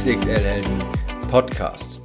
[0.00, 0.78] XXL Helden
[1.30, 2.00] Podcast.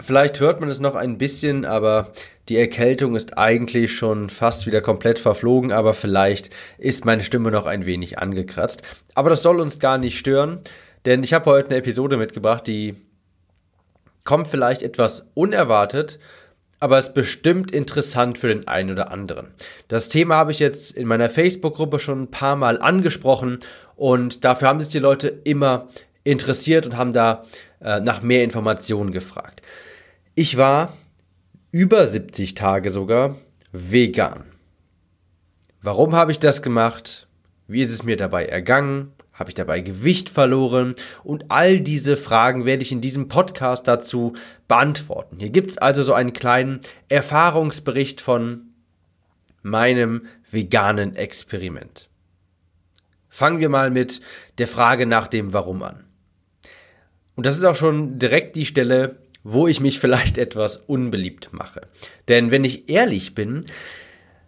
[0.00, 2.10] Vielleicht hört man es noch ein bisschen, aber
[2.48, 7.66] die Erkältung ist eigentlich schon fast wieder komplett verflogen, aber vielleicht ist meine Stimme noch
[7.66, 8.82] ein wenig angekratzt.
[9.14, 10.58] Aber das soll uns gar nicht stören,
[11.04, 12.96] denn ich habe heute eine Episode mitgebracht, die
[14.24, 16.18] kommt vielleicht etwas unerwartet,
[16.80, 19.54] aber ist bestimmt interessant für den einen oder anderen.
[19.86, 23.60] Das Thema habe ich jetzt in meiner Facebook-Gruppe schon ein paar Mal angesprochen
[23.94, 25.86] und dafür haben sich die Leute immer
[26.26, 27.44] interessiert und haben da
[27.80, 29.62] äh, nach mehr Informationen gefragt.
[30.34, 30.92] Ich war
[31.70, 33.36] über 70 Tage sogar
[33.72, 34.44] vegan.
[35.82, 37.28] Warum habe ich das gemacht?
[37.68, 39.12] Wie ist es mir dabei ergangen?
[39.32, 40.94] Habe ich dabei Gewicht verloren?
[41.22, 44.34] Und all diese Fragen werde ich in diesem Podcast dazu
[44.66, 45.36] beantworten.
[45.38, 48.72] Hier gibt es also so einen kleinen Erfahrungsbericht von
[49.62, 52.08] meinem veganen Experiment.
[53.28, 54.20] Fangen wir mal mit
[54.58, 56.05] der Frage nach dem Warum an.
[57.36, 61.82] Und das ist auch schon direkt die Stelle, wo ich mich vielleicht etwas unbeliebt mache.
[62.28, 63.66] Denn wenn ich ehrlich bin,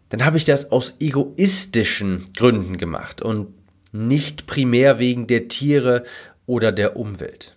[0.08, 3.54] dann habe ich das aus egoistischen Gründen gemacht und
[3.92, 6.02] nicht primär wegen der Tiere
[6.46, 7.56] oder der Umwelt.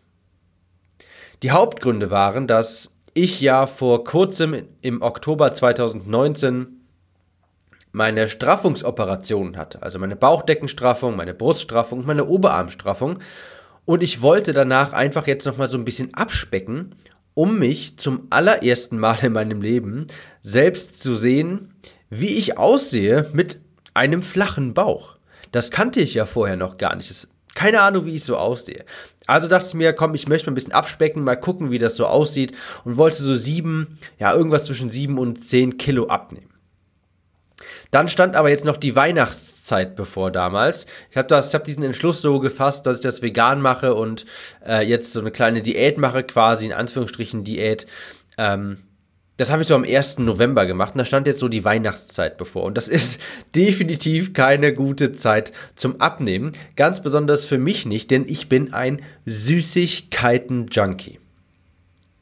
[1.44, 6.68] Die Hauptgründe waren, dass ich ja vor kurzem im Oktober 2019
[7.92, 13.20] meine Straffungsoperation hatte, also meine Bauchdeckenstraffung, meine Bruststraffung und meine Oberarmstraffung.
[13.86, 16.96] Und ich wollte danach einfach jetzt nochmal so ein bisschen abspecken,
[17.34, 20.08] um mich zum allerersten Mal in meinem Leben
[20.42, 21.74] selbst zu sehen,
[22.10, 23.60] wie ich aussehe mit
[23.94, 25.18] einem flachen Bauch.
[25.52, 27.10] Das kannte ich ja vorher noch gar nicht.
[27.10, 28.86] Das, keine Ahnung, wie ich so aussehe.
[29.28, 31.96] Also dachte ich mir, komm, ich möchte mal ein bisschen abspecken, mal gucken, wie das
[31.96, 32.54] so aussieht
[32.84, 36.50] und wollte so sieben, ja, irgendwas zwischen sieben und zehn Kilo abnehmen.
[37.92, 38.96] Dann stand aber jetzt noch die
[39.72, 40.86] Weihnachtszeit bevor damals.
[41.10, 44.26] Ich habe habe diesen Entschluss so gefasst, dass ich das vegan mache und
[44.66, 47.88] äh, jetzt so eine kleine Diät mache, quasi in Anführungsstrichen Diät.
[48.38, 48.78] Ähm,
[49.38, 50.20] das habe ich so am 1.
[50.20, 52.64] November gemacht und da stand jetzt so die Weihnachtszeit bevor.
[52.64, 53.20] Und das ist
[53.56, 56.52] definitiv keine gute Zeit zum Abnehmen.
[56.76, 61.20] Ganz besonders für mich nicht, denn ich bin ein Süßigkeiten-Junkie.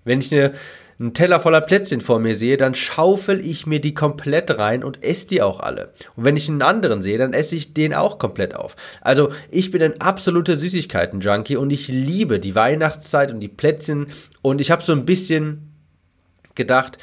[0.06, 0.54] Wenn ich eine,
[1.00, 5.04] einen Teller voller Plätzchen vor mir sehe, dann schaufel ich mir die komplett rein und
[5.04, 5.94] esse die auch alle.
[6.16, 8.76] Und wenn ich einen anderen sehe, dann esse ich den auch komplett auf.
[9.02, 14.08] Also ich bin ein absoluter Süßigkeiten-Junkie und ich liebe die Weihnachtszeit und die Plätzchen
[14.42, 15.74] und ich habe so ein bisschen
[16.56, 16.98] gedacht,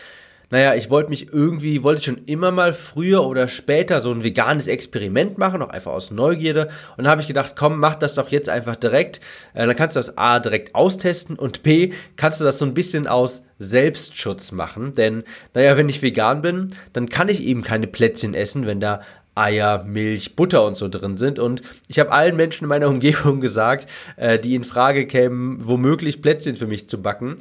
[0.50, 4.68] naja, ich wollte mich irgendwie, wollte schon immer mal früher oder später so ein veganes
[4.68, 6.68] Experiment machen, auch einfach aus Neugierde.
[6.96, 9.20] Und dann habe ich gedacht, komm, mach das doch jetzt einfach direkt.
[9.54, 12.74] Äh, dann kannst du das A direkt austesten und B, kannst du das so ein
[12.74, 14.92] bisschen aus Selbstschutz machen.
[14.92, 15.24] Denn,
[15.54, 19.00] naja, wenn ich vegan bin, dann kann ich eben keine Plätzchen essen, wenn da
[19.34, 21.38] Eier, Milch, Butter und so drin sind.
[21.38, 26.22] Und ich habe allen Menschen in meiner Umgebung gesagt, äh, die in Frage kämen, womöglich
[26.22, 27.36] Plätzchen für mich zu backen,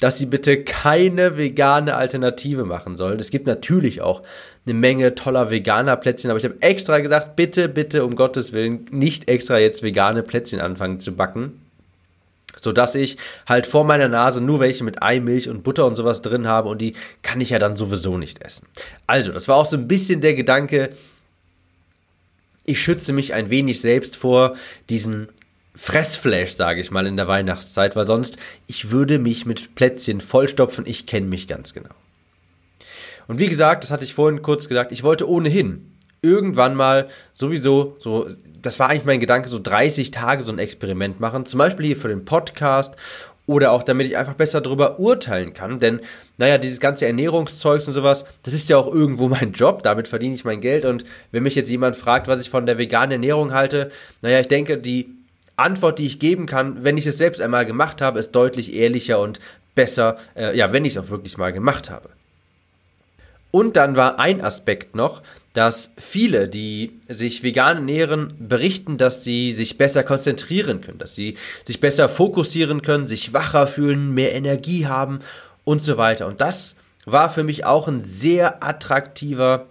[0.00, 3.20] dass sie bitte keine vegane Alternative machen sollen.
[3.20, 4.22] Es gibt natürlich auch
[4.66, 8.86] eine Menge toller veganer Plätzchen, aber ich habe extra gesagt, bitte, bitte, um Gottes Willen,
[8.90, 11.60] nicht extra jetzt vegane Plätzchen anfangen zu backen.
[12.56, 13.16] Sodass ich
[13.46, 16.68] halt vor meiner Nase nur welche mit Ei, Milch und Butter und sowas drin habe
[16.68, 18.66] und die kann ich ja dann sowieso nicht essen.
[19.06, 20.90] Also, das war auch so ein bisschen der Gedanke,
[22.64, 24.56] ich schütze mich ein wenig selbst vor
[24.88, 25.28] diesen
[25.74, 28.36] Fressflash, sage ich mal, in der Weihnachtszeit, weil sonst,
[28.66, 31.94] ich würde mich mit Plätzchen vollstopfen, ich kenne mich ganz genau.
[33.28, 35.86] Und wie gesagt, das hatte ich vorhin kurz gesagt, ich wollte ohnehin
[36.22, 38.28] irgendwann mal sowieso so,
[38.60, 41.96] das war eigentlich mein Gedanke, so 30 Tage so ein Experiment machen, zum Beispiel hier
[41.96, 42.96] für den Podcast
[43.46, 46.00] oder auch damit ich einfach besser darüber urteilen kann, denn
[46.36, 50.34] naja, dieses ganze Ernährungszeugs und sowas, das ist ja auch irgendwo mein Job, damit verdiene
[50.34, 53.52] ich mein Geld und wenn mich jetzt jemand fragt, was ich von der veganen Ernährung
[53.52, 53.90] halte,
[54.22, 55.19] naja, ich denke, die
[55.60, 59.20] Antwort, die ich geben kann, wenn ich es selbst einmal gemacht habe, ist deutlich ehrlicher
[59.20, 59.40] und
[59.74, 62.10] besser, äh, ja, wenn ich es auch wirklich mal gemacht habe.
[63.50, 65.22] Und dann war ein Aspekt noch,
[65.52, 71.36] dass viele, die sich vegan ernähren, berichten, dass sie sich besser konzentrieren können, dass sie
[71.64, 75.20] sich besser fokussieren können, sich wacher fühlen, mehr Energie haben
[75.64, 76.28] und so weiter.
[76.28, 79.66] Und das war für mich auch ein sehr attraktiver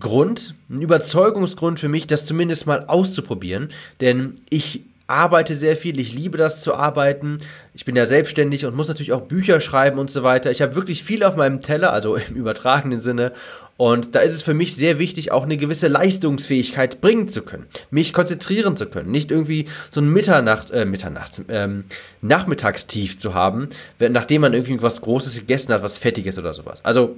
[0.00, 3.68] Grund, ein Überzeugungsgrund für mich, das zumindest mal auszuprobieren,
[4.00, 7.38] denn ich arbeite sehr viel, ich liebe das zu arbeiten.
[7.72, 10.50] Ich bin ja selbstständig und muss natürlich auch Bücher schreiben und so weiter.
[10.50, 13.32] Ich habe wirklich viel auf meinem Teller, also im übertragenen Sinne.
[13.78, 17.66] Und da ist es für mich sehr wichtig, auch eine gewisse Leistungsfähigkeit bringen zu können,
[17.90, 21.84] mich konzentrieren zu können, nicht irgendwie so ein Mitternacht, äh, Mitternachts, ähm,
[22.20, 23.68] Nachmittagstief zu haben,
[23.98, 26.84] nachdem man irgendwie was Großes gegessen hat, was Fettiges oder sowas.
[26.84, 27.16] Also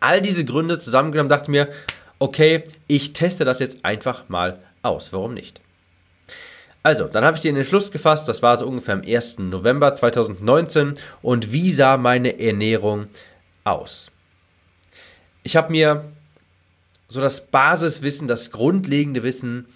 [0.00, 1.68] all diese Gründe zusammengenommen dachte mir,
[2.18, 5.12] okay, ich teste das jetzt einfach mal aus.
[5.12, 5.60] Warum nicht?
[6.86, 9.40] Also, dann habe ich den Entschluss gefasst, das war so ungefähr am 1.
[9.40, 13.08] November 2019 und wie sah meine Ernährung
[13.64, 14.12] aus?
[15.42, 16.04] Ich habe mir
[17.08, 19.66] so das Basiswissen, das grundlegende Wissen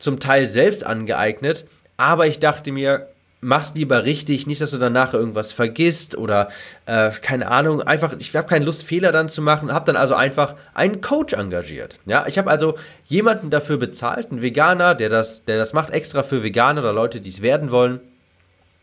[0.00, 1.66] zum Teil selbst angeeignet,
[1.96, 3.09] aber ich dachte mir,
[3.40, 6.48] mach's lieber richtig, nicht, dass du danach irgendwas vergisst oder
[6.86, 10.14] äh, keine Ahnung, einfach, ich habe keine Lust, Fehler dann zu machen, habe dann also
[10.14, 11.98] einfach einen Coach engagiert.
[12.06, 16.22] Ja, ich habe also jemanden dafür bezahlt, einen Veganer, der das, der das macht extra
[16.22, 18.00] für Veganer oder Leute, die es werden wollen.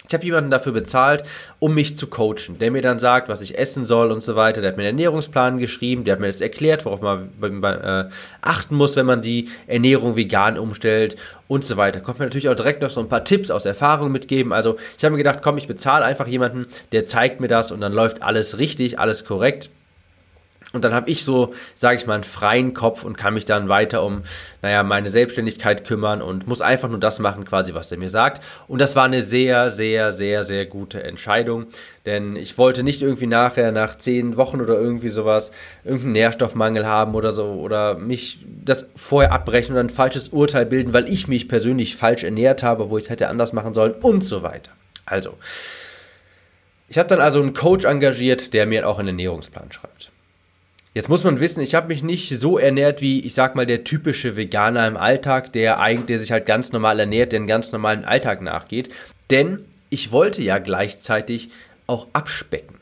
[0.07, 1.23] Ich habe jemanden dafür bezahlt,
[1.59, 4.61] um mich zu coachen, der mir dann sagt, was ich essen soll und so weiter.
[4.61, 8.09] Der hat mir einen Ernährungsplan geschrieben, der hat mir das erklärt, worauf man äh,
[8.41, 11.17] achten muss, wenn man die Ernährung vegan umstellt
[11.49, 11.99] und so weiter.
[11.99, 14.53] Kommt mir natürlich auch direkt noch so ein paar Tipps aus Erfahrung mitgeben.
[14.53, 17.81] Also ich habe mir gedacht, komm, ich bezahle einfach jemanden, der zeigt mir das und
[17.81, 19.69] dann läuft alles richtig, alles korrekt.
[20.73, 23.69] Und dann habe ich so, sage ich mal, einen freien Kopf und kann mich dann
[23.69, 24.23] weiter um,
[24.61, 28.43] naja, meine Selbstständigkeit kümmern und muss einfach nur das machen, quasi, was er mir sagt.
[28.67, 31.67] Und das war eine sehr, sehr, sehr, sehr gute Entscheidung,
[32.05, 35.51] denn ich wollte nicht irgendwie nachher, nach zehn Wochen oder irgendwie sowas,
[35.85, 40.91] irgendeinen Nährstoffmangel haben oder so, oder mich das vorher abbrechen und ein falsches Urteil bilden,
[40.91, 44.25] weil ich mich persönlich falsch ernährt habe, wo ich es hätte anders machen sollen und
[44.25, 44.71] so weiter.
[45.05, 45.37] Also,
[46.89, 50.11] ich habe dann also einen Coach engagiert, der mir auch einen Ernährungsplan schreibt.
[50.97, 53.83] Jetzt muss man wissen, ich habe mich nicht so ernährt wie, ich sag mal, der
[53.83, 58.41] typische Veganer im Alltag, der eigentlich, sich halt ganz normal ernährt, einen ganz normalen Alltag
[58.41, 58.89] nachgeht.
[59.29, 61.51] Denn ich wollte ja gleichzeitig
[61.85, 62.77] auch abspecken.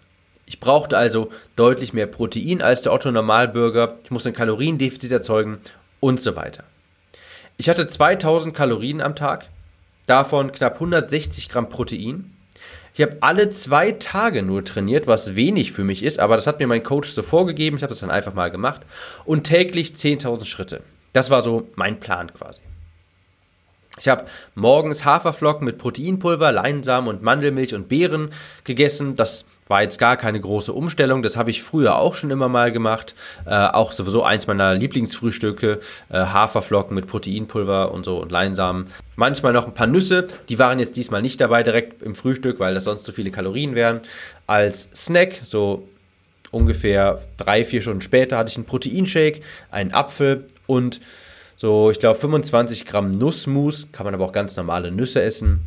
[0.45, 3.99] Ich brauchte also deutlich mehr Protein als der Otto Normalbürger.
[4.05, 5.57] Ich musste ein Kaloriendefizit erzeugen
[5.99, 6.63] und so weiter.
[7.57, 9.49] Ich hatte 2000 Kalorien am Tag,
[10.05, 12.31] davon knapp 160 Gramm Protein
[12.95, 16.59] ich habe alle zwei Tage nur trainiert, was wenig für mich ist, aber das hat
[16.59, 17.75] mir mein Coach so vorgegeben.
[17.75, 18.83] Ich habe das dann einfach mal gemacht.
[19.25, 20.81] Und täglich 10.000 Schritte.
[21.11, 22.61] Das war so mein Plan quasi.
[23.99, 28.29] Ich habe morgens Haferflocken mit Proteinpulver, Leinsamen und Mandelmilch und Beeren
[28.63, 29.15] gegessen.
[29.15, 31.23] Das war jetzt gar keine große Umstellung.
[31.23, 33.15] Das habe ich früher auch schon immer mal gemacht.
[33.45, 35.79] Äh, auch sowieso eins meiner Lieblingsfrühstücke.
[36.09, 38.87] Äh, Haferflocken mit Proteinpulver und so und Leinsamen.
[39.15, 40.27] Manchmal noch ein paar Nüsse.
[40.49, 43.73] Die waren jetzt diesmal nicht dabei direkt im Frühstück, weil das sonst zu viele Kalorien
[43.73, 44.01] wären.
[44.45, 45.87] Als Snack, so
[46.51, 49.41] ungefähr drei, vier Stunden später, hatte ich einen Proteinshake,
[49.71, 51.01] einen Apfel und
[51.57, 53.87] so, ich glaube, 25 Gramm Nussmus.
[53.93, 55.65] Kann man aber auch ganz normale Nüsse essen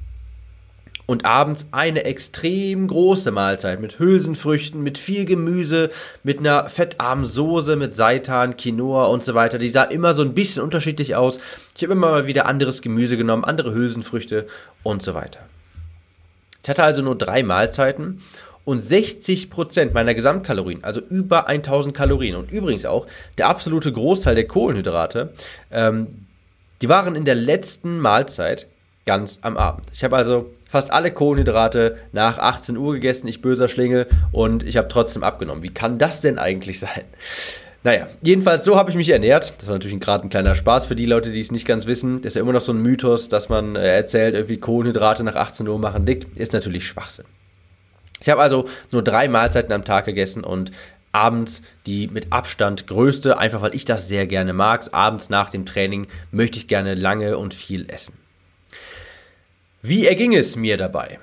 [1.08, 5.88] und abends eine extrem große Mahlzeit mit Hülsenfrüchten, mit viel Gemüse,
[6.22, 9.56] mit einer fettarmen Soße, mit Seitan, Quinoa und so weiter.
[9.56, 11.38] Die sah immer so ein bisschen unterschiedlich aus.
[11.74, 14.46] Ich habe immer mal wieder anderes Gemüse genommen, andere Hülsenfrüchte
[14.82, 15.40] und so weiter.
[16.62, 18.20] Ich hatte also nur drei Mahlzeiten
[18.66, 23.06] und 60% meiner Gesamtkalorien, also über 1000 Kalorien und übrigens auch
[23.38, 25.32] der absolute Großteil der Kohlenhydrate,
[25.70, 26.26] ähm,
[26.82, 28.66] die waren in der letzten Mahlzeit
[29.06, 29.86] ganz am Abend.
[29.94, 34.76] Ich habe also fast alle Kohlenhydrate nach 18 Uhr gegessen, ich böser Schlingel, und ich
[34.76, 35.64] habe trotzdem abgenommen.
[35.64, 37.02] Wie kann das denn eigentlich sein?
[37.84, 39.54] Naja, jedenfalls so habe ich mich ernährt.
[39.58, 42.16] Das war natürlich gerade ein kleiner Spaß für die Leute, die es nicht ganz wissen.
[42.16, 45.36] Das ist ja immer noch so ein Mythos, dass man äh, erzählt, irgendwie Kohlenhydrate nach
[45.36, 46.26] 18 Uhr machen dick.
[46.36, 47.24] Ist natürlich Schwachsinn.
[48.20, 50.72] Ich habe also nur drei Mahlzeiten am Tag gegessen und
[51.12, 54.84] abends die mit Abstand größte, einfach weil ich das sehr gerne mag.
[54.92, 58.14] Abends nach dem Training möchte ich gerne lange und viel essen.
[59.82, 61.18] Wie erging es mir dabei?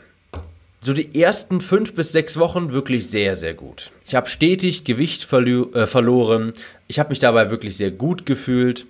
[0.82, 3.92] So die ersten fünf bis sechs Wochen wirklich sehr, sehr gut.
[4.06, 6.54] Ich habe stetig Gewicht äh, verloren.
[6.88, 8.86] Ich habe mich dabei wirklich sehr gut gefühlt.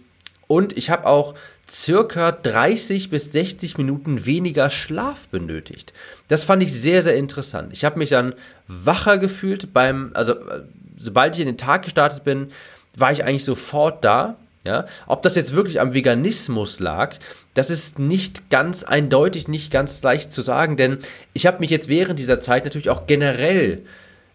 [0.47, 1.33] Und ich habe auch
[1.69, 5.93] circa 30 bis 60 Minuten weniger Schlaf benötigt.
[6.27, 7.73] Das fand ich sehr, sehr interessant.
[7.73, 8.35] Ich habe mich dann
[8.67, 10.61] wacher gefühlt beim, also äh,
[10.97, 12.51] sobald ich in den Tag gestartet bin,
[12.95, 14.35] war ich eigentlich sofort da.
[14.65, 14.85] Ja?
[15.07, 17.15] Ob das jetzt wirklich am Veganismus lag,
[17.53, 20.97] das ist nicht ganz eindeutig, nicht ganz leicht zu sagen, denn
[21.33, 23.83] ich habe mich jetzt während dieser Zeit natürlich auch generell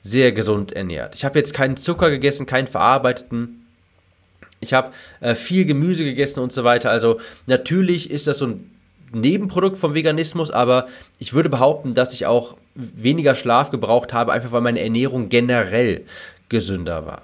[0.02, 1.14] sehr gesund ernährt.
[1.14, 3.66] Ich habe jetzt keinen Zucker gegessen, keinen verarbeiteten.
[4.60, 6.90] Ich habe äh, viel Gemüse gegessen und so weiter.
[6.90, 8.70] Also natürlich ist das so ein
[9.12, 10.86] Nebenprodukt vom Veganismus, aber
[11.18, 16.02] ich würde behaupten, dass ich auch weniger Schlaf gebraucht habe, einfach weil meine Ernährung generell
[16.48, 17.22] gesünder war.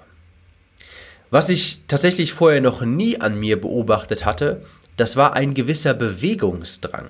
[1.29, 4.61] Was ich tatsächlich vorher noch nie an mir beobachtet hatte,
[4.95, 7.07] das war ein gewisser Bewegungsdrang.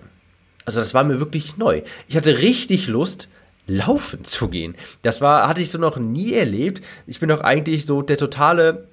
[0.66, 1.84] Also das war mir wirklich neu.
[2.08, 3.30] Ich hatte richtig Lust,
[3.68, 4.76] laufen zu gehen.
[5.02, 6.84] Das war, hatte ich so noch nie erlebt.
[7.06, 8.88] Ich bin doch eigentlich so der totale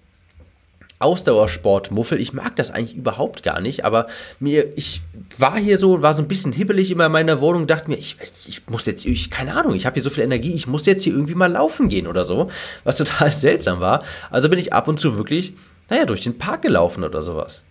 [1.04, 2.18] Ausdauersportmuffel.
[2.18, 4.06] Ich mag das eigentlich überhaupt gar nicht, aber
[4.40, 5.02] mir, ich
[5.38, 8.16] war hier so, war so ein bisschen hibbelig immer in meiner Wohnung, dachte mir, ich,
[8.48, 11.02] ich muss jetzt, ich, keine Ahnung, ich habe hier so viel Energie, ich muss jetzt
[11.02, 12.50] hier irgendwie mal laufen gehen oder so,
[12.84, 14.02] was total seltsam war.
[14.30, 15.52] Also bin ich ab und zu wirklich,
[15.90, 17.62] naja, durch den Park gelaufen oder sowas.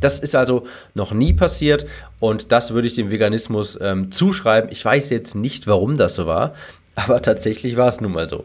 [0.00, 1.86] Das ist also noch nie passiert
[2.18, 4.70] und das würde ich dem Veganismus ähm, zuschreiben.
[4.72, 6.54] Ich weiß jetzt nicht, warum das so war,
[6.96, 8.44] aber tatsächlich war es nun mal so.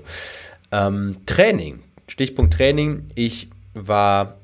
[0.72, 3.08] Ähm, Training, Stichpunkt Training.
[3.16, 3.50] Ich
[3.88, 4.36] war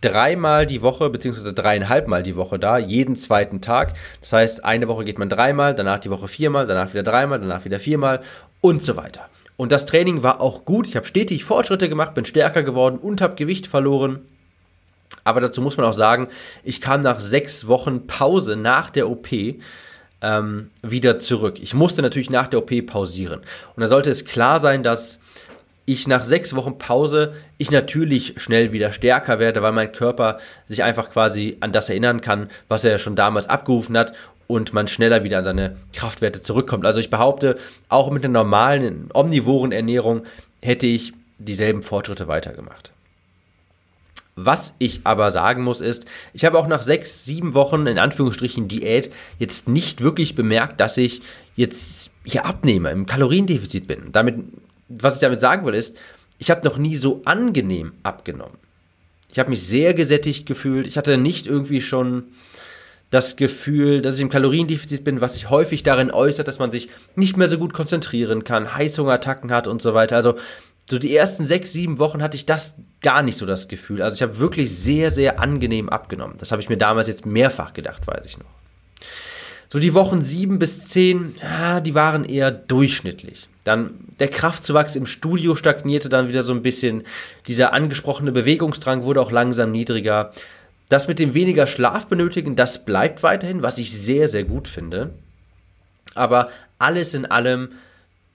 [0.00, 3.94] dreimal die Woche, beziehungsweise dreieinhalb Mal die Woche da, jeden zweiten Tag.
[4.20, 7.64] Das heißt, eine Woche geht man dreimal, danach die Woche viermal, danach wieder dreimal, danach
[7.64, 8.22] wieder viermal
[8.60, 9.28] und so weiter.
[9.56, 10.86] Und das Training war auch gut.
[10.86, 14.20] Ich habe stetig Fortschritte gemacht, bin stärker geworden und habe Gewicht verloren.
[15.24, 16.28] Aber dazu muss man auch sagen,
[16.64, 19.28] ich kam nach sechs Wochen Pause nach der OP
[20.22, 21.58] ähm, wieder zurück.
[21.60, 23.40] Ich musste natürlich nach der OP pausieren.
[23.76, 25.20] Und da sollte es klar sein, dass
[25.86, 30.82] ich nach sechs Wochen Pause, ich natürlich schnell wieder stärker werde, weil mein Körper sich
[30.82, 34.12] einfach quasi an das erinnern kann, was er schon damals abgerufen hat
[34.46, 36.84] und man schneller wieder an seine Kraftwerte zurückkommt.
[36.84, 37.56] Also ich behaupte,
[37.88, 40.22] auch mit einer normalen, omnivoren Ernährung
[40.62, 42.92] hätte ich dieselben Fortschritte weitergemacht.
[44.36, 48.68] Was ich aber sagen muss ist, ich habe auch nach sechs, sieben Wochen in Anführungsstrichen
[48.68, 51.20] Diät jetzt nicht wirklich bemerkt, dass ich
[51.56, 54.12] jetzt hier abnehme, im Kaloriendefizit bin.
[54.12, 54.36] Damit,
[54.90, 55.96] was ich damit sagen will, ist,
[56.38, 58.58] ich habe noch nie so angenehm abgenommen.
[59.30, 60.88] Ich habe mich sehr gesättigt gefühlt.
[60.88, 62.24] Ich hatte nicht irgendwie schon
[63.10, 66.88] das Gefühl, dass ich im Kaloriendefizit bin, was sich häufig darin äußert, dass man sich
[67.16, 70.16] nicht mehr so gut konzentrieren kann, Heißhungerattacken hat und so weiter.
[70.16, 70.36] Also
[70.88, 74.02] so die ersten sechs, sieben Wochen hatte ich das gar nicht so das Gefühl.
[74.02, 76.36] Also ich habe wirklich sehr, sehr angenehm abgenommen.
[76.38, 78.59] Das habe ich mir damals jetzt mehrfach gedacht, weiß ich noch.
[79.72, 83.48] So die Wochen sieben bis zehn, ja, die waren eher durchschnittlich.
[83.62, 87.04] Dann der Kraftzuwachs im Studio stagnierte dann wieder so ein bisschen.
[87.46, 90.32] Dieser angesprochene Bewegungsdrang wurde auch langsam niedriger.
[90.88, 95.10] Das mit dem weniger Schlaf benötigen, das bleibt weiterhin, was ich sehr, sehr gut finde.
[96.16, 96.48] Aber
[96.80, 97.68] alles in allem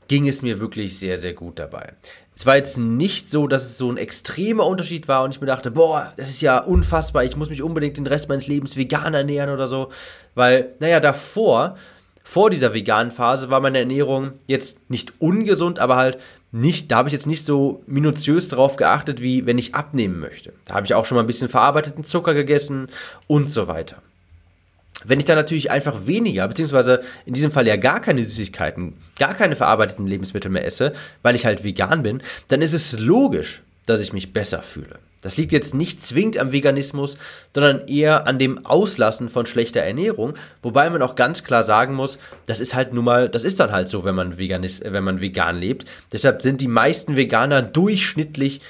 [0.08, 1.94] ging es mir wirklich sehr, sehr gut dabei.
[2.36, 5.48] Es war jetzt nicht so, dass es so ein extremer Unterschied war und ich mir
[5.48, 9.14] dachte, boah, das ist ja unfassbar, ich muss mich unbedingt den Rest meines Lebens vegan
[9.14, 9.90] ernähren oder so.
[10.36, 11.78] Weil, naja, davor,
[12.24, 16.18] vor dieser veganen Phase, war meine Ernährung jetzt nicht ungesund, aber halt
[16.52, 20.54] nicht, da habe ich jetzt nicht so minutiös darauf geachtet, wie wenn ich abnehmen möchte.
[20.66, 22.88] Da habe ich auch schon mal ein bisschen verarbeiteten Zucker gegessen
[23.28, 24.02] und so weiter.
[25.04, 29.34] Wenn ich dann natürlich einfach weniger, beziehungsweise in diesem Fall ja gar keine Süßigkeiten, gar
[29.34, 34.02] keine verarbeiteten Lebensmittel mehr esse, weil ich halt vegan bin, dann ist es logisch, dass
[34.02, 35.00] ich mich besser fühle.
[35.22, 37.18] Das liegt jetzt nicht zwingend am Veganismus,
[37.54, 42.20] sondern eher an dem Auslassen von schlechter Ernährung, wobei man auch ganz klar sagen muss,
[42.46, 45.22] das ist halt nun mal, das ist dann halt so, wenn man, Veganis, wenn man
[45.22, 45.86] vegan lebt.
[46.12, 48.62] Deshalb sind die meisten Veganer durchschnittlich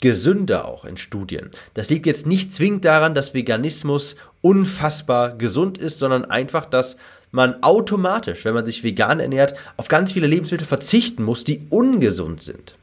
[0.00, 1.50] gesünder auch in Studien.
[1.74, 6.96] Das liegt jetzt nicht zwingend daran, dass Veganismus unfassbar gesund ist, sondern einfach, dass
[7.30, 12.42] man automatisch, wenn man sich vegan ernährt, auf ganz viele Lebensmittel verzichten muss, die ungesund
[12.42, 12.76] sind.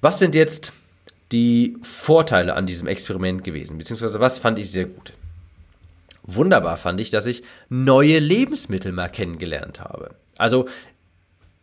[0.00, 0.72] Was sind jetzt
[1.32, 3.78] die Vorteile an diesem Experiment gewesen?
[3.78, 5.12] Beziehungsweise was fand ich sehr gut?
[6.22, 10.14] Wunderbar fand ich, dass ich neue Lebensmittel mal kennengelernt habe.
[10.36, 10.68] Also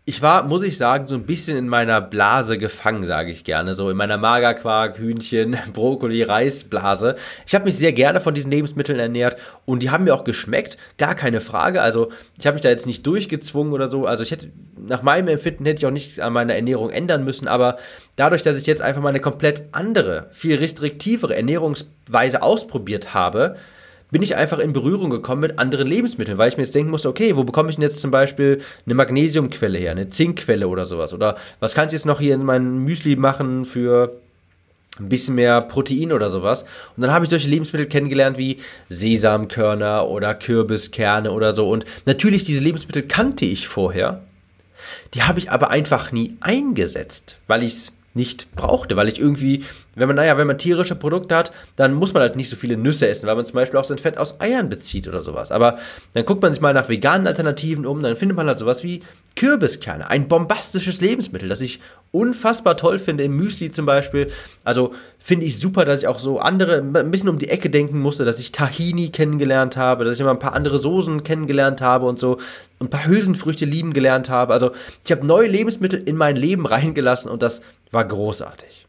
[0.09, 3.75] ich war, muss ich sagen, so ein bisschen in meiner Blase gefangen, sage ich gerne.
[3.75, 7.17] So in meiner Magerquark, Hühnchen, Brokkoli, Reisblase.
[7.45, 9.35] Ich habe mich sehr gerne von diesen Lebensmitteln ernährt
[9.65, 11.81] und die haben mir auch geschmeckt, gar keine Frage.
[11.81, 12.09] Also
[12.39, 14.05] ich habe mich da jetzt nicht durchgezwungen oder so.
[14.05, 17.49] Also ich hätte, nach meinem Empfinden hätte ich auch nichts an meiner Ernährung ändern müssen,
[17.49, 17.75] aber
[18.15, 23.57] dadurch, dass ich jetzt einfach mal eine komplett andere, viel restriktivere Ernährungsweise ausprobiert habe,
[24.11, 27.09] bin ich einfach in Berührung gekommen mit anderen Lebensmitteln, weil ich mir jetzt denken musste,
[27.09, 31.13] okay, wo bekomme ich denn jetzt zum Beispiel eine Magnesiumquelle her, eine Zinkquelle oder sowas?
[31.13, 34.17] Oder was kann ich jetzt noch hier in mein Müsli machen für
[34.99, 36.63] ein bisschen mehr Protein oder sowas.
[36.95, 38.57] Und dann habe ich solche Lebensmittel kennengelernt wie
[38.89, 41.69] Sesamkörner oder Kürbiskerne oder so.
[41.69, 44.23] Und natürlich, diese Lebensmittel kannte ich vorher.
[45.13, 49.63] Die habe ich aber einfach nie eingesetzt, weil ich es nicht brauchte, weil ich irgendwie,
[49.97, 52.77] wenn man, naja, wenn man tierische Produkte hat, dann muss man halt nicht so viele
[52.77, 55.51] Nüsse essen, weil man zum Beispiel auch sein Fett aus Eiern bezieht oder sowas.
[55.51, 55.79] Aber
[56.13, 59.03] dann guckt man sich mal nach veganen Alternativen um, dann findet man halt sowas wie
[59.35, 61.79] Kürbiskerne, ein bombastisches Lebensmittel, das ich
[62.11, 64.31] unfassbar toll finde, im Müsli zum Beispiel.
[64.63, 67.99] Also finde ich super, dass ich auch so andere, ein bisschen um die Ecke denken
[67.99, 72.05] musste, dass ich Tahini kennengelernt habe, dass ich immer ein paar andere Soßen kennengelernt habe
[72.05, 72.39] und so.
[72.79, 74.53] ein paar Hülsenfrüchte lieben gelernt habe.
[74.53, 74.71] Also
[75.05, 77.61] ich habe neue Lebensmittel in mein Leben reingelassen und das
[77.91, 78.86] war großartig.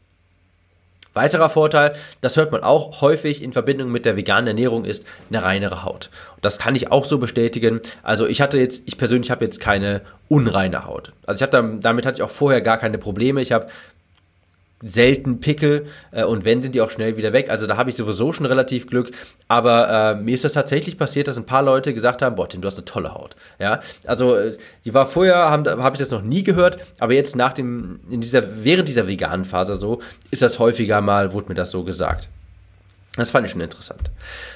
[1.13, 5.43] Weiterer Vorteil, das hört man auch häufig in Verbindung mit der veganen Ernährung, ist eine
[5.43, 6.09] reinere Haut.
[6.41, 7.81] Das kann ich auch so bestätigen.
[8.03, 11.11] Also ich hatte jetzt, ich persönlich habe jetzt keine unreine Haut.
[11.25, 13.41] Also ich habe damit hatte ich auch vorher gar keine Probleme.
[13.41, 13.67] Ich habe
[14.81, 17.49] selten Pickel äh, und wenn, sind die auch schnell wieder weg.
[17.49, 19.11] Also da habe ich sowieso schon relativ Glück.
[19.47, 22.61] Aber äh, mir ist das tatsächlich passiert, dass ein paar Leute gesagt haben, boah, Tim,
[22.61, 23.35] du hast eine tolle Haut.
[23.59, 24.55] Ja, also äh,
[24.85, 28.21] die war vorher, habe hab ich das noch nie gehört, aber jetzt nach dem, in
[28.21, 32.29] dieser, während dieser veganen Phase so, ist das häufiger mal, wurde mir das so gesagt.
[33.15, 34.11] Das fand ich schon interessant.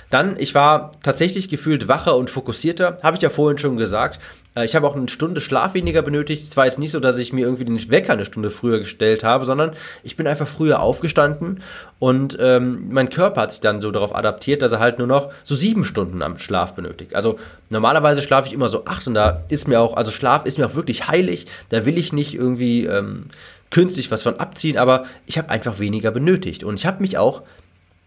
[0.09, 4.19] Dann, ich war tatsächlich gefühlt wacher und fokussierter, habe ich ja vorhin schon gesagt.
[4.55, 6.47] Äh, ich habe auch eine Stunde Schlaf weniger benötigt.
[6.49, 9.23] Es war jetzt nicht so, dass ich mir irgendwie den Wecker eine Stunde früher gestellt
[9.23, 9.71] habe, sondern
[10.03, 11.61] ich bin einfach früher aufgestanden
[11.99, 15.31] und ähm, mein Körper hat sich dann so darauf adaptiert, dass er halt nur noch
[15.43, 17.15] so sieben Stunden am Schlaf benötigt.
[17.15, 20.57] Also normalerweise schlafe ich immer so acht und da ist mir auch, also Schlaf ist
[20.57, 21.47] mir auch wirklich heilig.
[21.69, 23.25] Da will ich nicht irgendwie ähm,
[23.71, 27.41] künstlich was von abziehen, aber ich habe einfach weniger benötigt und ich habe mich auch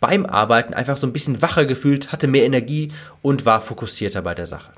[0.01, 4.35] beim Arbeiten einfach so ein bisschen wacher gefühlt, hatte mehr Energie und war fokussierter bei
[4.35, 4.73] der Sache.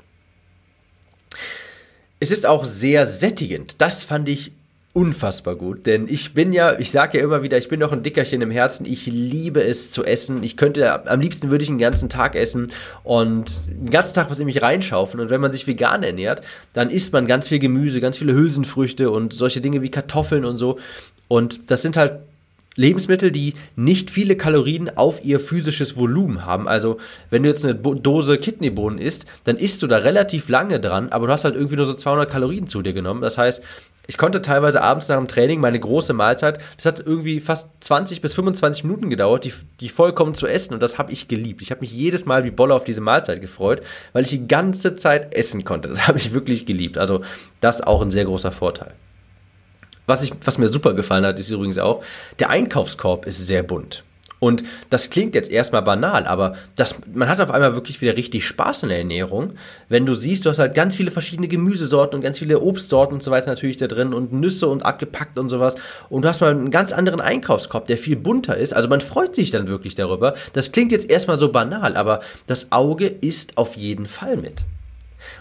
[2.19, 3.75] Es ist auch sehr sättigend.
[3.79, 4.51] Das fand ich
[4.93, 8.01] unfassbar gut, denn ich bin ja, ich sage ja immer wieder, ich bin noch ein
[8.01, 8.85] Dickerchen im Herzen.
[8.85, 10.43] Ich liebe es zu essen.
[10.43, 12.67] Ich könnte, am liebsten würde ich einen ganzen Tag essen
[13.03, 15.21] und den ganzen Tag was in mich reinschaufeln.
[15.21, 16.41] Und wenn man sich vegan ernährt,
[16.73, 20.57] dann isst man ganz viel Gemüse, ganz viele Hülsenfrüchte und solche Dinge wie Kartoffeln und
[20.57, 20.79] so.
[21.27, 22.21] Und das sind halt
[22.79, 26.65] Lebensmittel, die nicht viele Kalorien auf ihr physisches Volumen haben.
[26.65, 26.97] Also,
[27.29, 31.27] wenn du jetzt eine Dose Kidneybohnen isst, dann isst du da relativ lange dran, aber
[31.27, 33.21] du hast halt irgendwie nur so 200 Kalorien zu dir genommen.
[33.21, 33.61] Das heißt,
[34.07, 38.21] ich konnte teilweise abends nach dem Training meine große Mahlzeit, das hat irgendwie fast 20
[38.21, 41.61] bis 25 Minuten gedauert, die, die vollkommen zu essen und das habe ich geliebt.
[41.61, 43.81] Ich habe mich jedes Mal wie Bolle auf diese Mahlzeit gefreut,
[44.13, 45.89] weil ich die ganze Zeit essen konnte.
[45.89, 46.97] Das habe ich wirklich geliebt.
[46.97, 47.21] Also
[47.59, 48.93] das auch ein sehr großer Vorteil.
[50.09, 52.03] Was, ich, was mir super gefallen hat, ist übrigens auch,
[52.39, 54.03] der Einkaufskorb ist sehr bunt.
[54.39, 58.47] Und das klingt jetzt erstmal banal, aber das, man hat auf einmal wirklich wieder richtig
[58.47, 59.53] Spaß in der Ernährung,
[59.89, 63.23] wenn du siehst, du hast halt ganz viele verschiedene Gemüsesorten und ganz viele Obstsorten und
[63.23, 65.75] so weiter natürlich da drin und Nüsse und abgepackt und sowas.
[66.09, 68.73] Und du hast mal einen ganz anderen Einkaufskorb, der viel bunter ist.
[68.73, 70.35] Also man freut sich dann wirklich darüber.
[70.53, 74.63] Das klingt jetzt erstmal so banal, aber das Auge ist auf jeden Fall mit.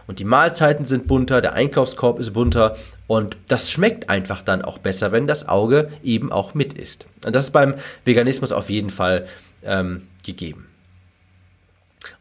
[0.06, 4.78] Und die Mahlzeiten sind bunter, der Einkaufskorb ist bunter und das schmeckt einfach dann auch
[4.78, 7.06] besser, wenn das Auge eben auch mit ist.
[7.24, 9.26] Und das ist beim Veganismus auf jeden Fall
[9.64, 10.66] ähm, gegeben.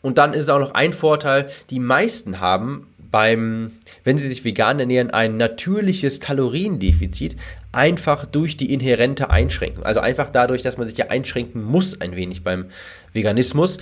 [0.02, 3.72] Und dann ist es auch noch ein Vorteil, die meisten haben beim,
[4.04, 7.38] wenn sie sich vegan ernähren, ein natürliches Kaloriendefizit,
[7.72, 9.86] einfach durch die inhärente Einschränkung.
[9.86, 12.66] Also einfach dadurch, dass man sich ja einschränken muss ein wenig beim
[13.14, 13.78] Veganismus.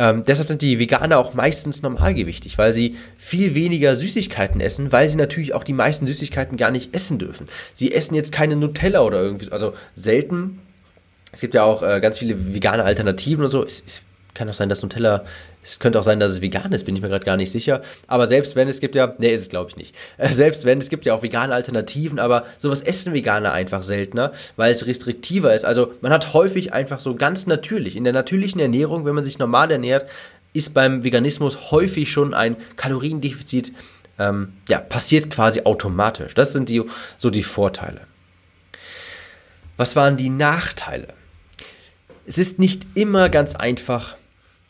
[0.00, 5.10] Ähm, deshalb sind die Veganer auch meistens normalgewichtig, weil sie viel weniger Süßigkeiten essen, weil
[5.10, 7.48] sie natürlich auch die meisten Süßigkeiten gar nicht essen dürfen.
[7.74, 10.62] Sie essen jetzt keine Nutella oder irgendwie, also selten.
[11.32, 13.62] Es gibt ja auch äh, ganz viele vegane Alternativen und so.
[13.62, 15.22] Es, es kann auch sein, dass Nutella,
[15.62, 17.82] es könnte auch sein, dass es vegan ist, bin ich mir gerade gar nicht sicher.
[18.06, 19.94] Aber selbst wenn, es gibt ja, nee, ist es glaube ich nicht.
[20.16, 24.32] Äh, selbst wenn, es gibt ja auch vegane Alternativen, aber sowas essen Veganer einfach seltener,
[24.56, 25.64] weil es restriktiver ist.
[25.64, 29.38] Also man hat häufig einfach so ganz natürlich, in der natürlichen Ernährung, wenn man sich
[29.38, 30.08] normal ernährt,
[30.52, 33.72] ist beim Veganismus häufig schon ein Kaloriendefizit,
[34.18, 36.34] ähm, ja, passiert quasi automatisch.
[36.34, 36.82] Das sind die,
[37.18, 38.02] so die Vorteile.
[39.76, 41.08] Was waren die Nachteile?
[42.26, 44.16] Es ist nicht immer ganz einfach,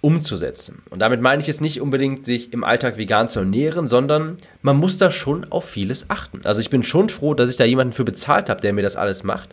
[0.01, 0.83] umzusetzen.
[0.91, 4.77] Und damit meine ich jetzt nicht unbedingt, sich im Alltag vegan zu ernähren, sondern man
[4.77, 6.41] muss da schon auf vieles achten.
[6.45, 8.97] Also ich bin schon froh, dass ich da jemanden für bezahlt habe, der mir das
[8.97, 9.51] alles macht.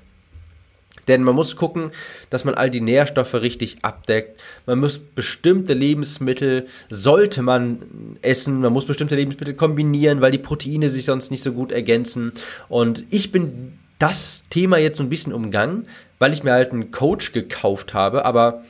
[1.07, 1.91] Denn man muss gucken,
[2.29, 4.39] dass man all die Nährstoffe richtig abdeckt.
[4.65, 10.89] Man muss bestimmte Lebensmittel, sollte man essen, man muss bestimmte Lebensmittel kombinieren, weil die Proteine
[10.89, 12.33] sich sonst nicht so gut ergänzen.
[12.67, 15.87] Und ich bin das Thema jetzt so ein bisschen umgangen,
[16.19, 18.63] weil ich mir halt einen Coach gekauft habe, aber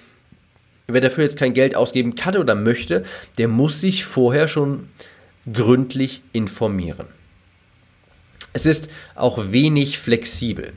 [0.87, 3.03] Wer dafür jetzt kein Geld ausgeben kann oder möchte,
[3.37, 4.89] der muss sich vorher schon
[5.51, 7.07] gründlich informieren.
[8.53, 10.73] Es ist auch wenig flexibel.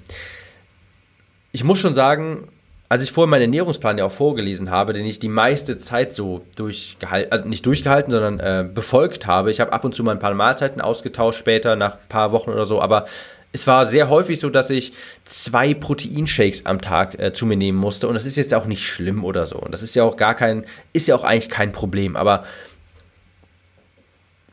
[1.52, 2.48] Ich muss schon sagen,
[2.88, 6.44] als ich vorhin meinen Ernährungsplan ja auch vorgelesen habe, den ich die meiste Zeit so
[6.56, 9.52] durchgehalten, also nicht durchgehalten, sondern äh, befolgt habe.
[9.52, 12.50] Ich habe ab und zu mal ein paar Mahlzeiten ausgetauscht später, nach ein paar Wochen
[12.50, 13.06] oder so, aber
[13.52, 14.92] es war sehr häufig so, dass ich
[15.24, 18.06] zwei Proteinshakes am Tag äh, zu mir nehmen musste.
[18.06, 19.56] Und das ist jetzt auch nicht schlimm oder so.
[19.56, 22.14] Und das ist ja auch gar kein, ist ja auch eigentlich kein Problem.
[22.14, 22.44] Aber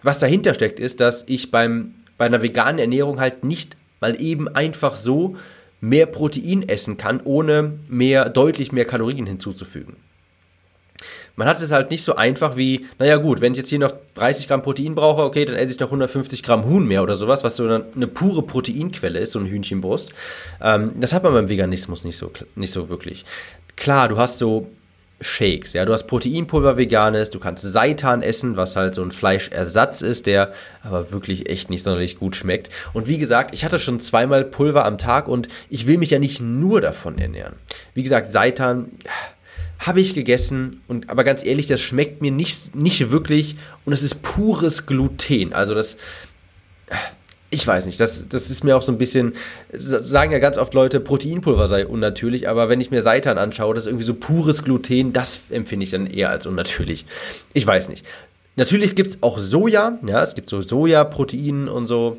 [0.02, 4.48] was dahinter steckt, ist, dass ich beim, bei einer veganen Ernährung halt nicht mal eben
[4.48, 5.36] einfach so
[5.80, 9.96] mehr Protein essen kann, ohne mehr, deutlich mehr Kalorien hinzuzufügen.
[11.38, 13.94] Man hat es halt nicht so einfach wie, naja gut, wenn ich jetzt hier noch
[14.16, 17.44] 30 Gramm Protein brauche, okay, dann esse ich noch 150 Gramm Huhn mehr oder sowas,
[17.44, 20.14] was so eine pure Proteinquelle ist, so ein Hühnchenbrust.
[20.62, 23.24] Ähm, das hat man beim Veganismus nicht so, nicht so wirklich.
[23.76, 24.68] Klar, du hast so
[25.22, 25.74] Shakes.
[25.74, 30.26] Ja, du hast Proteinpulver veganes, du kannst Seitan essen, was halt so ein Fleischersatz ist,
[30.26, 32.70] der aber wirklich echt nicht sonderlich gut schmeckt.
[32.94, 36.20] Und wie gesagt, ich hatte schon zweimal Pulver am Tag und ich will mich ja
[36.20, 37.54] nicht nur davon ernähren.
[37.94, 38.92] Wie gesagt, Seitan
[39.80, 44.04] habe ich gegessen und aber ganz ehrlich, das schmeckt mir nicht, nicht wirklich und es
[44.04, 45.54] ist pures Gluten.
[45.54, 45.98] Also das
[47.50, 49.34] ich weiß nicht, das, das ist mir auch so ein bisschen,
[49.72, 53.86] sagen ja ganz oft Leute, Proteinpulver sei unnatürlich, aber wenn ich mir Seitan anschaue, das
[53.86, 57.06] ist irgendwie so pures Gluten, das empfinde ich dann eher als unnatürlich.
[57.54, 58.06] Ich weiß nicht.
[58.58, 62.18] Natürlich gibt es auch Soja, ja, es gibt so Sojaprotein und so.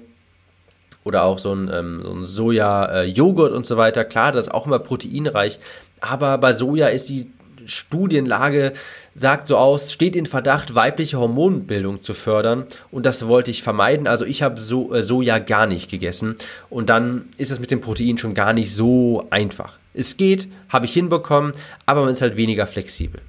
[1.05, 4.05] Oder auch so ein, ähm, so ein Soja-Joghurt äh, und so weiter.
[4.05, 5.59] Klar, das ist auch immer proteinreich.
[6.01, 7.31] Aber bei Soja ist die
[7.69, 8.73] Studienlage
[9.15, 14.07] sagt so aus, steht in Verdacht, weibliche Hormonbildung zu fördern und das wollte ich vermeiden.
[14.07, 16.37] Also ich habe so, äh, Soja gar nicht gegessen
[16.71, 19.79] und dann ist es mit dem Protein schon gar nicht so einfach.
[19.95, 21.53] Es geht, habe ich hinbekommen,
[21.87, 23.21] aber man ist halt weniger flexibel.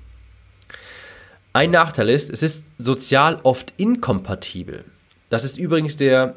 [1.52, 4.86] Ein Nachteil ist, es ist sozial oft inkompatibel.
[5.30, 6.36] Das ist übrigens der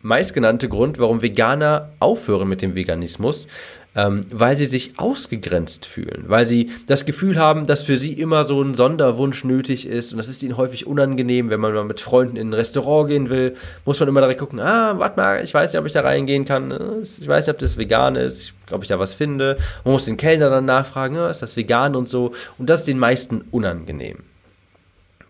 [0.00, 3.48] meistgenannte Grund, warum Veganer aufhören mit dem Veganismus,
[3.96, 8.44] ähm, weil sie sich ausgegrenzt fühlen, weil sie das Gefühl haben, dass für sie immer
[8.44, 10.12] so ein Sonderwunsch nötig ist.
[10.12, 13.30] Und das ist ihnen häufig unangenehm, wenn man mal mit Freunden in ein Restaurant gehen
[13.30, 13.54] will,
[13.84, 16.44] muss man immer direkt gucken, ah, warte mal, ich weiß nicht, ob ich da reingehen
[16.44, 20.06] kann, ich weiß nicht, ob das vegan ist, ob ich da was finde, man muss
[20.06, 22.32] den Kellner dann nachfragen, ah, ist das vegan und so.
[22.58, 24.18] Und das ist den meisten unangenehm.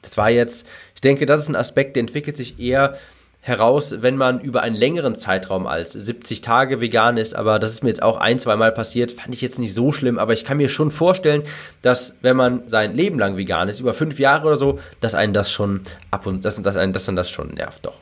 [0.00, 2.96] Das war jetzt, ich denke, das ist ein Aspekt, der entwickelt sich eher
[3.46, 7.36] heraus, wenn man über einen längeren Zeitraum als 70 Tage vegan ist.
[7.36, 9.12] Aber das ist mir jetzt auch ein, zwei Mal passiert.
[9.12, 10.18] Fand ich jetzt nicht so schlimm.
[10.18, 11.42] Aber ich kann mir schon vorstellen,
[11.82, 15.34] dass wenn man sein Leben lang vegan ist, über fünf Jahre oder so, dass einen
[15.34, 17.84] das schon ab und dass, dass einen, dass dann das schon nervt.
[17.84, 18.00] Doch.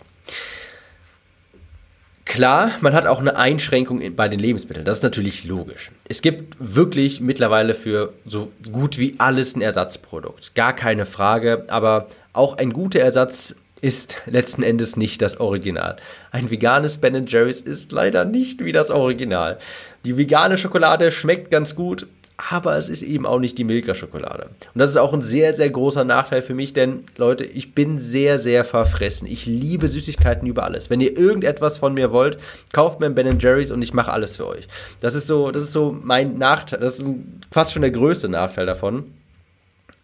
[2.24, 4.85] Klar, man hat auch eine Einschränkung bei den Lebensmitteln.
[4.85, 5.90] Das ist natürlich logisch.
[6.09, 10.55] Es gibt wirklich mittlerweile für so gut wie alles ein Ersatzprodukt.
[10.55, 11.64] Gar keine Frage.
[11.66, 15.97] Aber auch ein guter Ersatz ist letzten Endes nicht das Original.
[16.31, 19.59] Ein veganes Ben Jerry's ist leider nicht wie das Original.
[20.07, 22.07] Die vegane Schokolade schmeckt ganz gut,
[22.51, 24.45] aber es ist eben auch nicht die Milka-Schokolade.
[24.45, 27.99] Und das ist auch ein sehr, sehr großer Nachteil für mich, denn Leute, ich bin
[27.99, 29.27] sehr, sehr verfressen.
[29.27, 30.88] Ich liebe Süßigkeiten über alles.
[30.88, 32.38] Wenn ihr irgendetwas von mir wollt,
[32.73, 34.66] kauft mir ein Ben Jerry's und ich mache alles für euch.
[35.01, 36.81] Das ist so, das ist so mein Nachteil.
[36.81, 37.09] Das ist
[37.51, 39.05] fast schon der größte Nachteil davon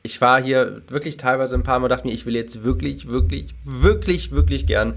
[0.09, 3.55] ich war hier wirklich teilweise ein paar Mal dachte mir, ich will jetzt wirklich, wirklich,
[3.63, 4.95] wirklich, wirklich gern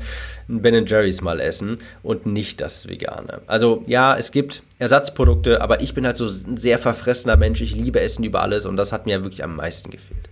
[0.47, 3.41] ein Ben Jerry's mal essen und nicht das Vegane.
[3.45, 7.59] Also ja, es gibt Ersatzprodukte, aber ich bin halt so ein sehr verfressener Mensch.
[7.59, 10.29] Ich liebe Essen über alles und das hat mir wirklich am meisten gefehlt.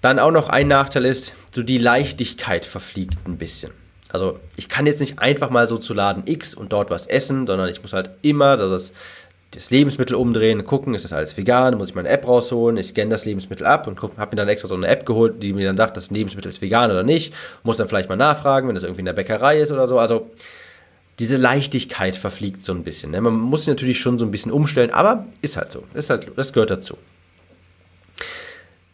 [0.00, 3.70] Dann auch noch ein Nachteil ist, so die Leichtigkeit verfliegt ein bisschen.
[4.08, 7.46] Also ich kann jetzt nicht einfach mal so zu Laden X und dort was essen,
[7.46, 8.92] sondern ich muss halt immer das
[9.52, 13.10] das Lebensmittel umdrehen, gucken, ist das alles vegan, muss ich meine App rausholen, ich scanne
[13.10, 15.76] das Lebensmittel ab und habe mir dann extra so eine App geholt, die mir dann
[15.76, 17.32] sagt, das Lebensmittel ist vegan oder nicht,
[17.62, 20.30] muss dann vielleicht mal nachfragen, wenn das irgendwie in der Bäckerei ist oder so, also
[21.18, 23.10] diese Leichtigkeit verfliegt so ein bisschen.
[23.10, 23.20] Ne?
[23.20, 26.30] Man muss sich natürlich schon so ein bisschen umstellen, aber ist halt so, ist halt,
[26.36, 26.96] das gehört dazu.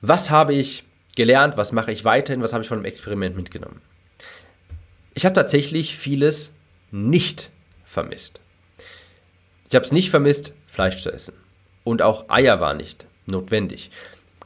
[0.01, 0.85] Was habe ich
[1.17, 3.81] gelernt, was mache ich weiterhin, was habe ich von dem Experiment mitgenommen?
[5.14, 6.51] Ich habe tatsächlich vieles
[6.90, 7.51] nicht
[7.85, 8.40] vermisst.
[9.74, 11.34] Ich habe es nicht vermisst, Fleisch zu essen.
[11.82, 13.90] Und auch Eier waren nicht notwendig.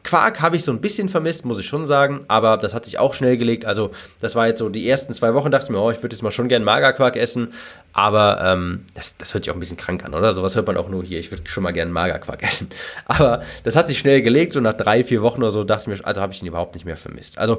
[0.02, 2.98] Quark habe ich so ein bisschen vermisst, muss ich schon sagen, aber das hat sich
[2.98, 3.66] auch schnell gelegt.
[3.66, 3.90] Also,
[4.22, 6.22] das war jetzt so die ersten zwei Wochen, dachte ich mir, oh, ich würde jetzt
[6.22, 7.52] mal schon gern Magerquark essen,
[7.92, 10.32] aber ähm, das, das hört sich auch ein bisschen krank an, oder?
[10.32, 11.18] Sowas hört man auch nur hier.
[11.18, 12.70] Ich würde schon mal gern Magerquark essen.
[13.04, 15.98] Aber das hat sich schnell gelegt, so nach drei, vier Wochen oder so, dachte ich
[15.98, 17.36] mir, also habe ich ihn überhaupt nicht mehr vermisst.
[17.36, 17.58] Also,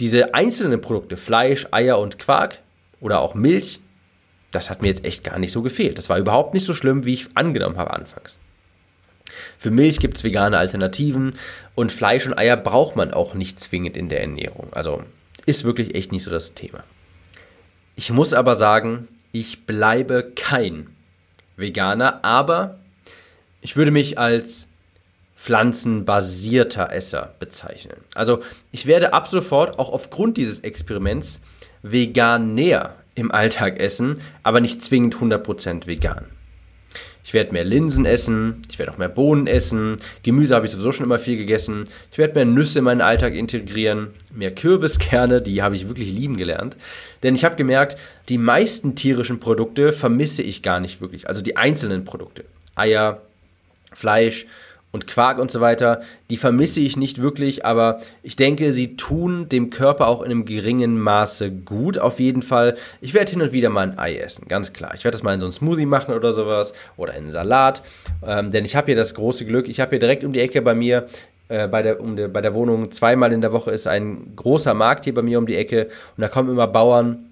[0.00, 2.58] diese einzelnen Produkte, Fleisch, Eier und Quark
[3.00, 3.78] oder auch Milch,
[4.50, 5.98] das hat mir jetzt echt gar nicht so gefehlt.
[5.98, 8.38] Das war überhaupt nicht so schlimm, wie ich angenommen habe anfangs.
[9.58, 11.36] Für Milch gibt es vegane Alternativen
[11.74, 14.68] und Fleisch und Eier braucht man auch nicht zwingend in der Ernährung.
[14.72, 15.04] Also
[15.46, 16.84] ist wirklich echt nicht so das Thema.
[17.96, 20.88] Ich muss aber sagen, ich bleibe kein
[21.56, 22.78] Veganer, aber
[23.60, 24.66] ich würde mich als
[25.36, 27.96] pflanzenbasierter Esser bezeichnen.
[28.14, 31.40] Also ich werde ab sofort auch aufgrund dieses Experiments
[31.82, 36.26] veganer im Alltag essen, aber nicht zwingend 100% vegan.
[37.22, 40.90] Ich werde mehr Linsen essen, ich werde auch mehr Bohnen essen, Gemüse habe ich sowieso
[40.90, 45.62] schon immer viel gegessen, ich werde mehr Nüsse in meinen Alltag integrieren, mehr Kürbiskerne, die
[45.62, 46.76] habe ich wirklich lieben gelernt.
[47.22, 47.98] Denn ich habe gemerkt,
[48.30, 52.44] die meisten tierischen Produkte vermisse ich gar nicht wirklich, also die einzelnen Produkte.
[52.74, 53.20] Eier,
[53.92, 54.46] Fleisch
[54.92, 56.00] und Quark und so weiter,
[56.30, 60.44] die vermisse ich nicht wirklich, aber ich denke, sie tun dem Körper auch in einem
[60.44, 62.76] geringen Maße gut, auf jeden Fall.
[63.00, 64.92] Ich werde hin und wieder mal ein Ei essen, ganz klar.
[64.94, 67.82] Ich werde das mal in so einen Smoothie machen oder sowas oder in einen Salat,
[68.26, 70.62] ähm, denn ich habe hier das große Glück, ich habe hier direkt um die Ecke
[70.62, 71.08] bei mir
[71.48, 74.74] äh, bei, der, um de, bei der Wohnung zweimal in der Woche ist ein großer
[74.74, 77.29] Markt hier bei mir um die Ecke und da kommen immer Bauern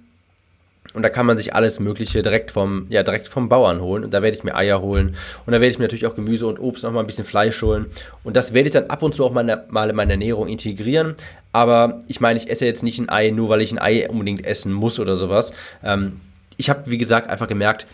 [0.94, 4.04] und da kann man sich alles Mögliche direkt vom, ja, direkt vom Bauern holen.
[4.04, 5.16] Und da werde ich mir Eier holen.
[5.44, 7.60] Und da werde ich mir natürlich auch Gemüse und Obst noch mal ein bisschen Fleisch
[7.60, 7.86] holen.
[8.24, 11.14] Und das werde ich dann ab und zu auch mal, mal in meine Ernährung integrieren.
[11.52, 14.46] Aber ich meine, ich esse jetzt nicht ein Ei, nur weil ich ein Ei unbedingt
[14.46, 15.52] essen muss oder sowas.
[15.84, 16.20] Ähm,
[16.56, 17.86] ich habe, wie gesagt, einfach gemerkt,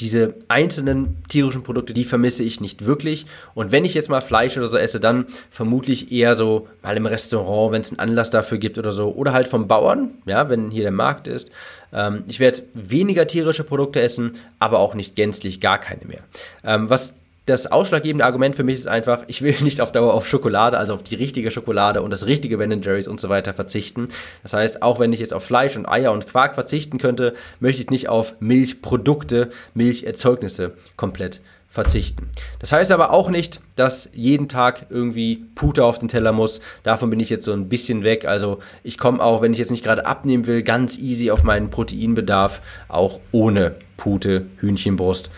[0.00, 3.26] diese einzelnen tierischen Produkte, die vermisse ich nicht wirklich.
[3.54, 7.06] Und wenn ich jetzt mal Fleisch oder so esse, dann vermutlich eher so mal im
[7.06, 9.10] Restaurant, wenn es einen Anlass dafür gibt oder so.
[9.10, 11.50] Oder halt vom Bauern, ja, wenn hier der Markt ist.
[11.92, 16.20] Ähm, ich werde weniger tierische Produkte essen, aber auch nicht gänzlich gar keine mehr.
[16.64, 17.14] Ähm, was
[17.50, 20.94] das ausschlaggebende Argument für mich ist einfach, ich will nicht auf Dauer auf Schokolade, also
[20.94, 24.08] auf die richtige Schokolade und das richtige Ben Jerry's und so weiter verzichten.
[24.42, 27.82] Das heißt, auch wenn ich jetzt auf Fleisch und Eier und Quark verzichten könnte, möchte
[27.82, 32.28] ich nicht auf Milchprodukte, Milcherzeugnisse komplett verzichten.
[32.58, 36.60] Das heißt aber auch nicht, dass jeden Tag irgendwie Pute auf den Teller muss.
[36.82, 38.24] Davon bin ich jetzt so ein bisschen weg.
[38.24, 41.70] Also ich komme auch, wenn ich jetzt nicht gerade abnehmen will, ganz easy auf meinen
[41.70, 45.30] Proteinbedarf, auch ohne Pute, Hühnchenbrust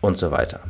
[0.00, 0.60] und so weiter.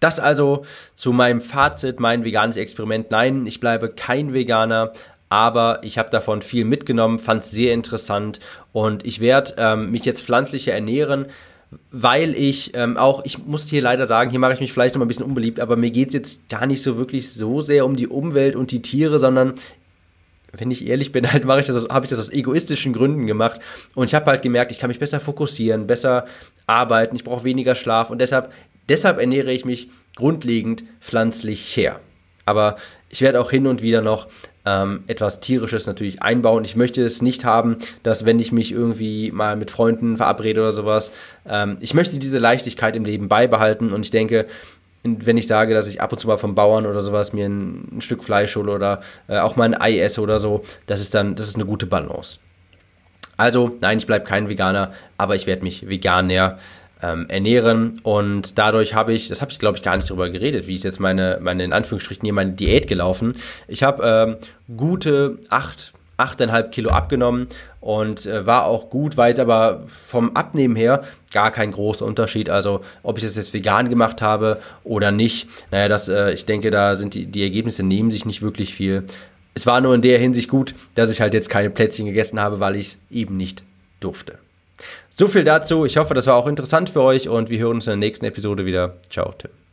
[0.00, 3.10] Das also zu meinem Fazit, mein veganes Experiment.
[3.10, 4.92] Nein, ich bleibe kein Veganer,
[5.28, 8.38] aber ich habe davon viel mitgenommen, fand es sehr interessant
[8.72, 11.26] und ich werde ähm, mich jetzt pflanzlicher ernähren,
[11.90, 15.02] weil ich ähm, auch, ich muss hier leider sagen, hier mache ich mich vielleicht noch
[15.02, 17.96] ein bisschen unbeliebt, aber mir geht es jetzt gar nicht so wirklich so sehr um
[17.96, 19.54] die Umwelt und die Tiere, sondern
[20.52, 23.60] wenn ich ehrlich bin, halt mache ich das, habe ich das aus egoistischen Gründen gemacht
[23.94, 26.26] und ich habe halt gemerkt, ich kann mich besser fokussieren, besser
[26.66, 28.52] arbeiten, ich brauche weniger Schlaf und deshalb
[28.88, 32.00] Deshalb ernähre ich mich grundlegend pflanzlich her.
[32.44, 32.76] Aber
[33.08, 34.28] ich werde auch hin und wieder noch
[34.66, 36.64] ähm, etwas Tierisches natürlich einbauen.
[36.64, 40.72] Ich möchte es nicht haben, dass wenn ich mich irgendwie mal mit Freunden verabrede oder
[40.72, 41.12] sowas,
[41.46, 44.46] ähm, ich möchte diese Leichtigkeit im Leben beibehalten und ich denke,
[45.04, 47.98] wenn ich sage, dass ich ab und zu mal vom Bauern oder sowas mir ein,
[47.98, 51.14] ein Stück Fleisch hole oder äh, auch mal ein Ei esse oder so, das ist
[51.14, 52.38] dann, das ist eine gute Balance.
[53.36, 56.58] Also, nein, ich bleibe kein Veganer, aber ich werde mich vegan näher
[57.04, 60.66] ähm, ernähren und dadurch habe ich, das habe ich glaube ich gar nicht darüber geredet,
[60.66, 63.32] wie ist jetzt meine, meine in Anführungsstrichen hier meine Diät gelaufen.
[63.68, 67.48] Ich habe ähm, gute acht, achteinhalb Kilo abgenommen
[67.80, 72.48] und äh, war auch gut, weil es aber vom Abnehmen her gar kein großer Unterschied.
[72.48, 76.70] Also ob ich das jetzt vegan gemacht habe oder nicht, naja, das, äh, ich denke,
[76.70, 79.04] da sind die, die Ergebnisse nehmen sich nicht wirklich viel.
[79.52, 82.60] Es war nur in der Hinsicht gut, dass ich halt jetzt keine Plätzchen gegessen habe,
[82.60, 83.62] weil ich es eben nicht
[84.00, 84.38] durfte.
[85.16, 85.84] So viel dazu.
[85.84, 88.24] Ich hoffe, das war auch interessant für euch und wir hören uns in der nächsten
[88.24, 88.96] Episode wieder.
[89.10, 89.63] Ciao, Tim.